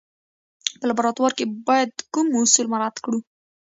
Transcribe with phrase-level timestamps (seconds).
[0.79, 3.19] په لابراتوار کې باید کوم اصول مراعات کړو.